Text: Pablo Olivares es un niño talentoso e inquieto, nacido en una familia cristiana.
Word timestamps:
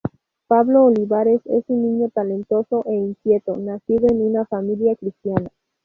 Pablo 0.47 0.85
Olivares 0.85 1.41
es 1.45 1.63
un 1.67 1.83
niño 1.83 2.09
talentoso 2.09 2.83
e 2.87 2.95
inquieto, 2.95 3.55
nacido 3.55 4.07
en 4.09 4.23
una 4.23 4.45
familia 4.47 4.95
cristiana. 4.95 5.51